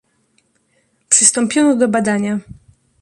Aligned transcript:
"Przystąpiono 1.09 1.75
do 1.75 1.87
badania." 1.87 2.39